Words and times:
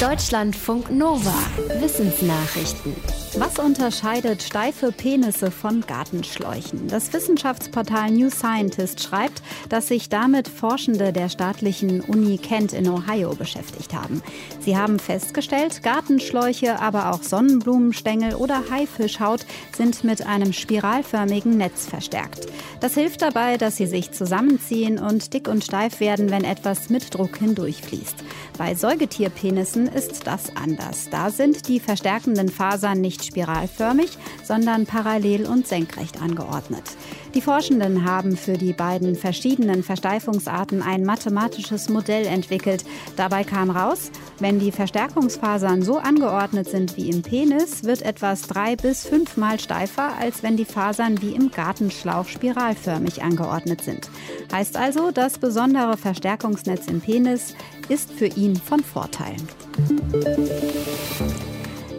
Deutschlandfunk 0.00 0.90
Nova. 0.90 1.32
Wissensnachrichten. 1.80 2.94
Was 3.38 3.58
unterscheidet 3.58 4.42
steife 4.42 4.92
Penisse 4.92 5.50
von 5.50 5.82
Gartenschläuchen? 5.86 6.88
Das 6.88 7.14
Wissenschaftsportal 7.14 8.10
New 8.10 8.28
Scientist 8.28 9.02
schreibt, 9.02 9.42
dass 9.70 9.88
sich 9.88 10.10
damit 10.10 10.48
Forschende 10.48 11.14
der 11.14 11.30
staatlichen 11.30 12.02
Uni 12.02 12.36
Kent 12.36 12.74
in 12.74 12.88
Ohio 12.88 13.34
beschäftigt 13.34 13.94
haben. 13.94 14.22
Sie 14.60 14.76
haben 14.76 14.98
festgestellt, 14.98 15.82
Gartenschläuche, 15.82 16.78
aber 16.78 17.10
auch 17.12 17.22
Sonnenblumenstängel 17.22 18.34
oder 18.34 18.64
Haifischhaut 18.70 19.46
sind 19.74 20.04
mit 20.04 20.26
einem 20.26 20.52
spiralförmigen 20.52 21.56
Netz 21.56 21.86
verstärkt. 21.86 22.46
Das 22.80 22.94
hilft 22.94 23.22
dabei, 23.22 23.56
dass 23.56 23.76
sie 23.76 23.86
sich 23.86 24.12
zusammenziehen 24.12 24.98
und 24.98 25.32
dick 25.32 25.48
und 25.48 25.64
steif 25.64 26.00
werden, 26.00 26.30
wenn 26.30 26.44
etwas 26.44 26.90
mit 26.90 27.14
Druck 27.14 27.38
hindurchfließt. 27.38 28.24
Bei 28.58 28.74
Säugetierpenissen 28.74 29.85
ist 29.88 30.26
das 30.26 30.54
anders. 30.56 31.08
Da 31.10 31.30
sind 31.30 31.68
die 31.68 31.80
verstärkenden 31.80 32.48
Fasern 32.48 33.00
nicht 33.00 33.24
spiralförmig, 33.24 34.18
sondern 34.44 34.86
parallel 34.86 35.46
und 35.46 35.66
senkrecht 35.66 36.20
angeordnet. 36.20 36.84
Die 37.34 37.42
Forschenden 37.42 38.04
haben 38.04 38.36
für 38.36 38.56
die 38.56 38.72
beiden 38.72 39.14
verschiedenen 39.14 39.82
Versteifungsarten 39.82 40.82
ein 40.82 41.04
mathematisches 41.04 41.90
Modell 41.90 42.24
entwickelt. 42.24 42.84
Dabei 43.16 43.44
kam 43.44 43.70
raus, 43.70 44.10
wenn 44.38 44.58
die 44.58 44.72
Verstärkungsfasern 44.72 45.82
so 45.82 45.98
angeordnet 45.98 46.68
sind 46.68 46.96
wie 46.96 47.10
im 47.10 47.22
Penis, 47.22 47.84
wird 47.84 48.02
etwas 48.02 48.42
drei 48.42 48.76
bis 48.76 49.06
fünfmal 49.06 49.60
steifer, 49.60 50.16
als 50.18 50.42
wenn 50.42 50.56
die 50.56 50.64
Fasern 50.64 51.20
wie 51.20 51.34
im 51.34 51.50
Gartenschlauch 51.50 52.26
spiralförmig 52.26 53.22
angeordnet 53.22 53.82
sind. 53.82 54.08
Heißt 54.50 54.76
also, 54.76 55.10
das 55.10 55.38
besondere 55.38 55.96
Verstärkungsnetz 55.96 56.86
im 56.86 57.00
Penis 57.00 57.54
ist 57.88 58.10
für 58.12 58.26
ihn 58.26 58.56
von 58.56 58.80
Vorteil. 58.80 59.36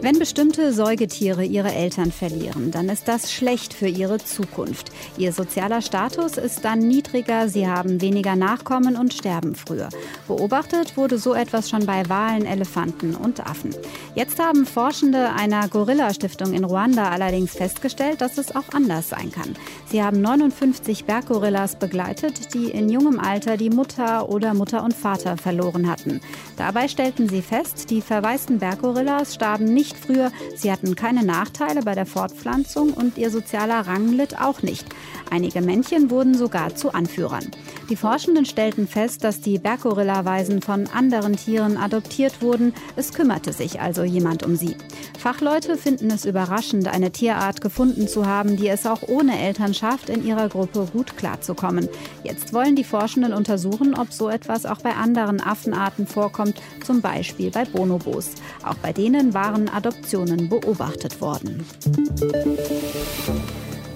Wenn 0.00 0.16
bestimmte 0.16 0.72
Säugetiere 0.72 1.44
ihre 1.44 1.72
Eltern 1.72 2.12
verlieren, 2.12 2.70
dann 2.70 2.88
ist 2.88 3.08
das 3.08 3.32
schlecht 3.32 3.74
für 3.74 3.88
ihre 3.88 4.18
Zukunft. 4.18 4.92
Ihr 5.16 5.32
sozialer 5.32 5.82
Status 5.82 6.36
ist 6.36 6.64
dann 6.64 6.78
niedriger, 6.78 7.48
sie 7.48 7.66
haben 7.66 8.00
weniger 8.00 8.36
Nachkommen 8.36 8.96
und 8.96 9.12
sterben 9.12 9.56
früher. 9.56 9.88
Beobachtet 10.28 10.96
wurde 10.96 11.18
so 11.18 11.34
etwas 11.34 11.68
schon 11.68 11.84
bei 11.84 12.08
Walen, 12.08 12.46
Elefanten 12.46 13.16
und 13.16 13.44
Affen. 13.44 13.74
Jetzt 14.14 14.38
haben 14.38 14.66
Forschende 14.66 15.30
einer 15.30 15.66
Gorilla-Stiftung 15.68 16.52
in 16.52 16.62
Ruanda 16.62 17.10
allerdings 17.10 17.52
festgestellt, 17.52 18.20
dass 18.20 18.38
es 18.38 18.54
auch 18.54 18.68
anders 18.72 19.08
sein 19.08 19.32
kann. 19.32 19.56
Sie 19.90 20.00
haben 20.00 20.20
59 20.20 21.06
Berggorillas 21.06 21.76
begleitet, 21.76 22.54
die 22.54 22.70
in 22.70 22.88
jungem 22.88 23.18
Alter 23.18 23.56
die 23.56 23.70
Mutter 23.70 24.28
oder 24.28 24.54
Mutter 24.54 24.84
und 24.84 24.94
Vater 24.94 25.36
verloren 25.36 25.90
hatten. 25.90 26.20
Dabei 26.56 26.86
stellten 26.86 27.28
sie 27.28 27.42
fest, 27.42 27.90
die 27.90 28.00
verwaisten 28.00 28.60
Berggorillas 28.60 29.34
starben 29.34 29.64
nicht 29.64 29.87
nicht 29.88 30.04
früher. 30.04 30.30
Sie 30.54 30.70
hatten 30.70 30.94
keine 30.94 31.24
Nachteile 31.24 31.82
bei 31.82 31.94
der 31.94 32.06
Fortpflanzung 32.06 32.92
und 32.92 33.16
ihr 33.16 33.30
sozialer 33.30 33.86
Rang 33.86 34.12
litt 34.12 34.38
auch 34.38 34.62
nicht. 34.62 34.86
Einige 35.30 35.60
Männchen 35.60 36.10
wurden 36.10 36.34
sogar 36.34 36.74
zu 36.74 36.92
Anführern. 36.92 37.50
Die 37.90 37.96
Forschenden 37.96 38.44
stellten 38.44 38.86
fest, 38.86 39.24
dass 39.24 39.40
die 39.40 39.58
Berggorillaweisen 39.58 40.62
von 40.62 40.86
anderen 40.88 41.36
Tieren 41.36 41.76
adoptiert 41.76 42.42
wurden. 42.42 42.74
Es 42.96 43.12
kümmerte 43.12 43.52
sich 43.52 43.80
also 43.80 44.04
jemand 44.04 44.44
um 44.44 44.56
sie. 44.56 44.76
Fachleute 45.18 45.76
finden 45.76 46.10
es 46.10 46.24
überraschend, 46.24 46.88
eine 46.88 47.10
Tierart 47.10 47.60
gefunden 47.60 48.08
zu 48.08 48.26
haben, 48.26 48.56
die 48.56 48.68
es 48.68 48.86
auch 48.86 49.02
ohne 49.08 49.38
Eltern 49.38 49.74
schafft, 49.74 50.10
in 50.10 50.24
ihrer 50.24 50.48
Gruppe 50.48 50.86
gut 50.92 51.16
klarzukommen. 51.16 51.88
Jetzt 52.24 52.52
wollen 52.52 52.76
die 52.76 52.84
Forschenden 52.84 53.32
untersuchen, 53.32 53.94
ob 53.94 54.12
so 54.12 54.28
etwas 54.28 54.66
auch 54.66 54.80
bei 54.80 54.94
anderen 54.94 55.40
Affenarten 55.40 56.06
vorkommt, 56.06 56.60
zum 56.84 57.00
Beispiel 57.00 57.50
bei 57.50 57.64
Bonobos. 57.64 58.32
Auch 58.64 58.76
bei 58.76 58.92
denen 58.92 59.34
waren 59.34 59.68
Adoptionen 59.78 60.48
beobachtet 60.48 61.18
worden. 61.18 61.66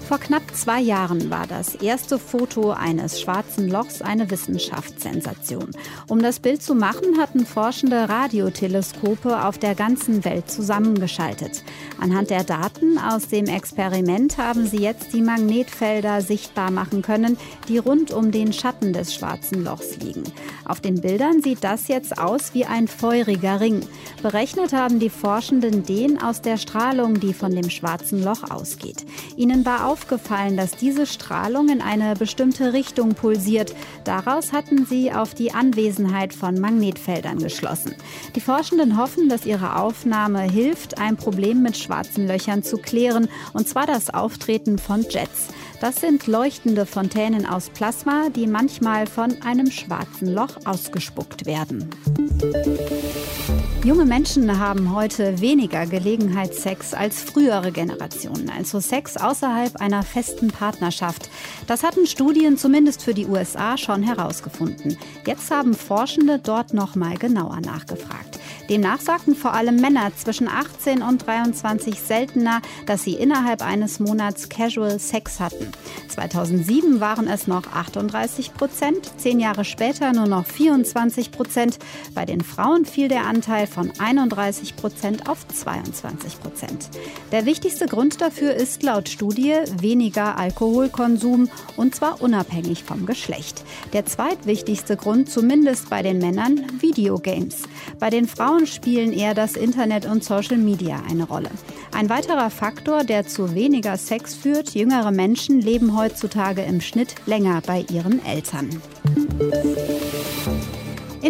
Vor 0.07 0.19
knapp 0.19 0.43
zwei 0.53 0.81
Jahren 0.81 1.29
war 1.29 1.47
das 1.47 1.75
erste 1.75 2.19
Foto 2.19 2.71
eines 2.71 3.21
schwarzen 3.21 3.69
Lochs 3.69 4.01
eine 4.01 4.29
Wissenschaftssensation. 4.29 5.71
Um 6.09 6.21
das 6.21 6.39
Bild 6.39 6.61
zu 6.61 6.75
machen, 6.75 7.17
hatten 7.17 7.45
Forschende 7.45 8.09
Radioteleskope 8.09 9.45
auf 9.45 9.57
der 9.57 9.75
ganzen 9.75 10.25
Welt 10.25 10.51
zusammengeschaltet. 10.51 11.63
Anhand 12.01 12.31
der 12.31 12.43
Daten 12.43 12.97
aus 12.97 13.29
dem 13.29 13.45
Experiment 13.45 14.37
haben 14.37 14.67
sie 14.67 14.79
jetzt 14.79 15.13
die 15.13 15.21
Magnetfelder 15.21 16.21
sichtbar 16.21 16.69
machen 16.69 17.01
können, 17.01 17.37
die 17.69 17.77
rund 17.77 18.11
um 18.11 18.31
den 18.31 18.51
Schatten 18.51 18.91
des 18.91 19.15
schwarzen 19.15 19.63
Lochs 19.63 19.97
liegen. 19.97 20.23
Auf 20.65 20.81
den 20.81 20.99
Bildern 20.99 21.41
sieht 21.41 21.63
das 21.63 21.87
jetzt 21.87 22.17
aus 22.17 22.53
wie 22.53 22.65
ein 22.65 22.89
feuriger 22.89 23.61
Ring. 23.61 23.81
Berechnet 24.21 24.73
haben 24.73 24.99
die 24.99 25.09
Forschenden 25.09 25.85
den 25.85 26.21
aus 26.21 26.41
der 26.41 26.57
Strahlung, 26.57 27.19
die 27.19 27.33
von 27.33 27.55
dem 27.55 27.69
schwarzen 27.69 28.21
Loch 28.21 28.51
ausgeht. 28.51 29.05
Ihnen 29.37 29.65
war 29.65 29.87
aufgefallen, 29.93 30.57
dass 30.57 30.71
diese 30.71 31.05
Strahlung 31.05 31.69
in 31.69 31.79
eine 31.79 32.15
bestimmte 32.15 32.73
Richtung 32.73 33.13
pulsiert. 33.13 33.75
Daraus 34.05 34.51
hatten 34.51 34.87
sie 34.87 35.11
auf 35.11 35.35
die 35.35 35.53
Anwesenheit 35.53 36.33
von 36.33 36.59
Magnetfeldern 36.59 37.37
geschlossen. 37.37 37.93
Die 38.35 38.41
Forschenden 38.41 38.97
hoffen, 38.97 39.29
dass 39.29 39.45
ihre 39.45 39.75
Aufnahme 39.75 40.41
hilft, 40.41 40.97
ein 40.97 41.15
Problem 41.15 41.61
mit 41.61 41.77
schwarzen 41.77 42.27
Löchern 42.27 42.63
zu 42.63 42.77
klären, 42.77 43.29
und 43.53 43.69
zwar 43.69 43.85
das 43.85 44.11
Auftreten 44.11 44.79
von 44.79 45.05
Jets. 45.07 45.49
Das 45.79 45.97
sind 45.97 46.25
leuchtende 46.25 46.87
Fontänen 46.87 47.45
aus 47.45 47.69
Plasma, 47.69 48.29
die 48.35 48.47
manchmal 48.47 49.05
von 49.05 49.43
einem 49.43 49.69
schwarzen 49.69 50.33
Loch 50.33 50.57
ausgespuckt 50.65 51.45
werden. 51.45 51.91
Junge 53.83 54.05
Menschen 54.05 54.59
haben 54.59 54.95
heute 54.95 55.41
weniger 55.41 55.85
Gelegenheitssex 55.85 56.93
als 56.93 57.21
frühere 57.21 57.73
Generationen, 57.73 58.49
also 58.49 58.79
Sex 58.79 59.17
außerhalb 59.17 59.75
einer 59.81 60.03
festen 60.03 60.47
Partnerschaft. 60.51 61.29
Das 61.67 61.83
hatten 61.83 62.07
Studien 62.07 62.55
zumindest 62.57 63.03
für 63.03 63.13
die 63.13 63.25
USA 63.25 63.77
schon 63.77 64.01
herausgefunden. 64.01 64.97
Jetzt 65.27 65.51
haben 65.51 65.73
Forschende 65.73 66.39
dort 66.39 66.73
noch 66.73 66.95
mal 66.95 67.17
genauer 67.17 67.59
nachgefragt. 67.59 68.39
Demnach 68.69 69.01
sagten 69.01 69.35
vor 69.35 69.53
allem 69.53 69.75
Männer 69.75 70.11
zwischen 70.15 70.47
18 70.47 71.01
und 71.01 71.25
23 71.25 71.99
seltener, 71.99 72.61
dass 72.85 73.03
sie 73.03 73.13
innerhalb 73.13 73.61
eines 73.61 73.99
Monats 73.99 74.47
Casual 74.47 74.99
Sex 74.99 75.39
hatten. 75.39 75.71
2007 76.07 76.99
waren 76.99 77.27
es 77.27 77.47
noch 77.47 77.67
38 77.73 78.53
Prozent, 78.53 79.11
zehn 79.17 79.39
Jahre 79.39 79.65
später 79.65 80.13
nur 80.13 80.27
noch 80.27 80.45
24 80.45 81.31
Prozent. 81.31 81.77
Bei 82.13 82.25
den 82.25 82.41
Frauen 82.41 82.85
fiel 82.85 83.09
der 83.09 83.25
Anteil 83.25 83.67
von 83.67 83.91
31 83.99 84.75
Prozent 84.75 85.29
auf 85.29 85.45
22 85.47 86.39
Prozent. 86.39 86.89
Der 87.31 87.45
wichtigste 87.45 87.87
Grund 87.87 88.21
dafür 88.21 88.53
ist 88.53 88.83
laut 88.83 89.09
Studie 89.09 89.55
weniger 89.79 90.37
Alkoholkonsum 90.37 91.49
und 91.75 91.95
zwar 91.95 92.21
unabhängig 92.21 92.83
vom 92.83 93.05
Geschlecht. 93.05 93.63
Der 93.91 94.05
zweitwichtigste 94.05 94.95
Grund, 94.95 95.29
zumindest 95.29 95.89
bei 95.89 96.01
den 96.01 96.19
Männern, 96.19 96.65
Videogames. 96.79 97.63
Bei 97.99 98.09
den 98.09 98.27
Frauen 98.27 98.67
spielen 98.67 99.13
eher 99.13 99.33
das 99.33 99.55
Internet 99.55 100.05
und 100.05 100.23
Social 100.23 100.57
Media 100.57 101.01
eine 101.09 101.23
Rolle. 101.23 101.49
Ein 101.93 102.09
weiterer 102.09 102.49
Faktor, 102.49 103.03
der 103.03 103.27
zu 103.27 103.55
weniger 103.55 103.97
Sex 103.97 104.35
führt, 104.35 104.73
jüngere 104.73 105.11
Menschen 105.11 105.61
leben 105.61 105.97
heutzutage 105.97 106.61
im 106.63 106.81
Schnitt 106.81 107.15
länger 107.25 107.61
bei 107.65 107.85
ihren 107.91 108.23
Eltern. 108.25 108.69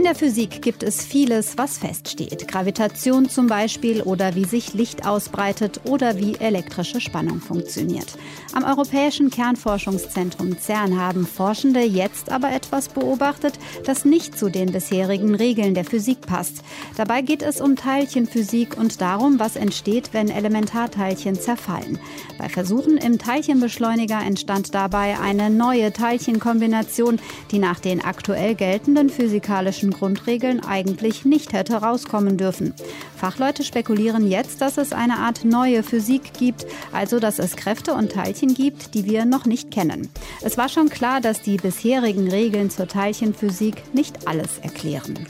In 0.03 0.09
der 0.09 0.16
Physik 0.16 0.62
gibt 0.62 0.84
es 0.84 1.02
vieles, 1.06 1.58
was 1.58 1.78
feststeht. 1.78 2.46
Gravitation 2.50 3.30
zum 3.30 3.47
Beispiel 3.47 4.02
oder 4.02 4.36
wie 4.36 4.44
sich 4.44 4.74
Licht 4.74 5.08
ausbreitet 5.08 5.80
oder 5.86 6.18
wie 6.18 6.36
elektrische 6.36 7.00
Spannung 7.00 7.40
funktioniert. 7.40 8.18
Am 8.52 8.66
Europäischen 8.66 9.30
Kernforschungszentrum 9.30 10.59
CERN 10.59 11.00
haben 11.00 11.25
Forschende 11.25 11.80
jetzt 11.80 12.34
aber 12.34 12.52
etwas 12.52 12.90
beobachtet, 12.90 13.53
das 13.86 14.03
nicht 14.03 14.38
zu 14.38 14.50
den 14.50 14.74
bisherigen 14.74 15.36
Regeln 15.36 15.74
der 15.74 15.86
Physik 15.86 16.20
passt. 16.28 16.66
Dabei 16.97 17.22
geht 17.22 17.41
es 17.41 17.61
um 17.61 17.78
Teilchenphysik 17.78 18.76
und 18.78 19.00
darum, 19.00 19.40
was 19.40 19.55
entsteht, 19.55 20.09
wenn 20.11 20.29
Elementarteilchen 20.29 21.35
zerfallen. 21.35 21.97
Bei 22.38 22.50
Versuchen 22.50 22.97
im 22.97 23.20
Teilchenbeschleuniger 23.20 24.20
entstand 24.20 24.76
dabei 24.76 25.17
eine 25.17 25.50
neue 25.50 25.94
Teilchenkombination, 25.94 27.22
die 27.52 27.59
nach 27.59 27.79
den 27.79 28.03
aktuell 28.03 28.53
geltenden 28.53 29.08
physikalischen 29.08 29.92
Grundregeln 29.93 30.59
eigentlich 30.63 31.25
nicht 31.25 31.53
hätte 31.53 31.75
rauskommen 31.75 32.37
dürfen. 32.37 32.73
Fachleute 33.16 33.63
spekulieren 33.63 34.28
jetzt, 34.28 34.61
dass 34.61 34.78
es 34.78 34.91
eine 34.91 35.17
Art 35.17 35.45
neue 35.45 35.84
Physik 35.84 36.34
gibt, 36.34 36.66
also 36.91 37.19
dass 37.19 37.40
es 37.40 37.55
Kräfte 37.55 37.93
und 37.93 38.11
Teilchen 38.11 38.53
gibt, 38.53 38.93
die 38.93 39.05
wir 39.05 39.25
noch 39.25 39.45
nicht 39.45 39.72
kennen. 39.72 40.09
Es 40.41 40.57
war 40.57 40.69
schon 40.69 40.90
klar, 40.90 41.22
dass 41.22 41.41
die 41.41 41.57
bisherigen 41.57 42.29
Regeln 42.29 42.69
zur 42.69 42.87
Teilchenphysik 42.87 43.93
nicht 43.93 44.28
alles 44.28 44.59
erklären. 44.59 45.28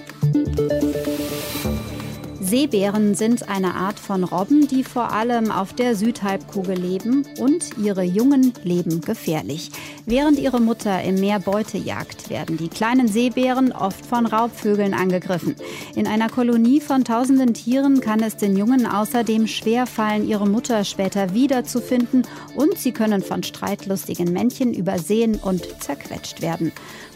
Seebären 2.54 3.16
sind 3.16 3.50
eine 3.50 3.74
Art 3.74 3.98
von 3.98 4.24
Robben, 4.24 4.68
die 4.68 4.84
vor 4.84 5.12
allem 5.12 5.50
auf 5.50 5.74
der 5.74 5.96
Südhalbkugel 5.96 6.78
leben 6.78 7.26
und 7.40 7.80
ihre 7.84 8.04
Jungen 8.04 8.54
leben 8.64 9.02
gefährlich. 9.02 9.72
Während 10.06 10.38
ihre 10.38 10.62
Mutter 10.62 11.02
im 11.02 11.16
Meer 11.16 11.40
Beute 11.40 11.80
jagt, 11.80 12.30
werden 12.30 12.58
die 12.58 12.68
kleinen 12.68 13.08
Seebären 13.08 13.72
oft 13.72 14.06
von 14.06 14.28
Raubvögeln 14.28 14.94
angegriffen. 14.94 15.56
In 15.96 16.06
einer 16.06 16.30
Kolonie 16.30 16.80
von 16.80 17.04
tausenden 17.04 17.56
Tieren 17.56 18.02
kann 18.02 18.22
es 18.22 18.38
den 18.38 18.56
Jungen 18.56 18.86
außerdem 18.86 19.48
schwerfallen, 19.48 20.30
ihre 20.30 20.48
Mutter 20.48 20.84
später 20.84 21.34
wiederzufinden 21.34 22.22
und 22.56 22.78
sie 22.78 22.92
können 22.92 23.24
von 23.24 23.42
streitlustigen 23.42 24.32
Männchen 24.32 24.76
übersehen 24.76 25.40
und 25.42 25.66
zerquetscht 25.82 26.44
werden. 26.44 26.72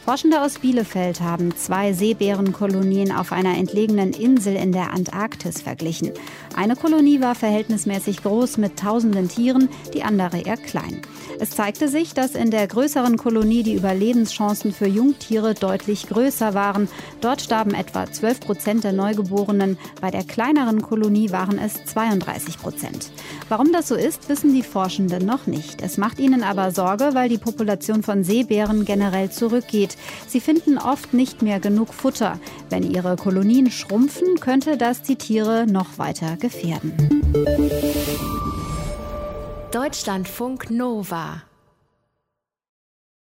Forschende 0.08 0.42
aus 0.42 0.60
Bielefeld 0.60 1.20
haben 1.20 1.54
zwei 1.58 1.92
Seebärenkolonien 1.92 3.12
auf 3.12 3.34
einer 3.34 3.58
entlegenen 3.58 4.14
Insel 4.14 4.56
in 4.56 4.72
der 4.72 4.94
Antarktis 4.94 5.27
verglichen. 5.62 6.12
Eine 6.58 6.76
Kolonie 6.76 7.22
war 7.22 7.36
verhältnismäßig 7.36 8.24
groß 8.24 8.58
mit 8.58 8.80
tausenden 8.80 9.30
Tieren, 9.30 9.70
die 9.94 10.02
andere 10.02 10.40
eher 10.40 10.58
klein. 10.58 11.04
Es 11.40 11.52
zeigte 11.52 11.88
sich, 11.88 12.16
dass 12.16 12.34
in 12.34 12.50
der 12.50 12.66
größeren 12.66 13.16
Kolonie 13.16 13.62
die 13.62 13.76
Überlebenschancen 13.76 14.74
für 14.74 14.88
Jungtiere 14.88 15.54
deutlich 15.54 16.08
größer 16.08 16.56
waren. 16.56 16.90
Dort 17.22 17.42
starben 17.42 17.76
etwa 17.76 18.12
12 18.12 18.40
Prozent 18.40 18.84
der 18.84 18.94
Neugeborenen. 18.94 19.78
Bei 20.02 20.10
der 20.10 20.24
kleineren 20.24 20.82
Kolonie 20.82 21.32
waren 21.32 21.60
es 21.60 21.86
32 21.86 22.58
Prozent. 22.58 23.12
Warum 23.50 23.72
das 23.72 23.88
so 23.88 23.94
ist, 23.96 24.28
wissen 24.28 24.52
die 24.56 24.64
Forschenden 24.64 25.28
noch 25.28 25.46
nicht. 25.46 25.84
Es 25.84 25.98
macht 25.98 26.18
ihnen 26.18 26.42
aber 26.42 26.72
Sorge, 26.72 27.12
weil 27.14 27.30
die 27.30 27.38
Population 27.38 28.02
von 28.02 28.24
Seebären 28.24 28.84
generell 28.84 29.30
zurückgeht. 29.30 29.96
Sie 30.28 30.40
finden 30.40 30.80
oft 30.80 31.14
nicht 31.14 31.44
mehr 31.44 31.60
genug 31.60 31.94
Futter. 31.94 32.40
Wenn 32.72 32.82
ihre 32.82 33.16
Kolonien 33.16 33.70
schrumpfen, 33.70 34.40
könnte 34.40 34.76
das 34.76 35.04
die 35.04 35.18
Tiere 35.18 35.68
noch 35.68 36.00
weiter 36.00 36.36
gefährden. 36.48 37.22
Deutschlandfunk 39.72 40.70
Nova 40.70 41.44